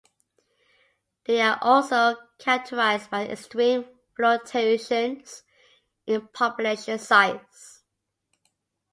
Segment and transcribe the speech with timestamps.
[1.25, 3.85] They are also characterized by extreme
[4.15, 5.43] fluctuations
[6.07, 7.83] in population size.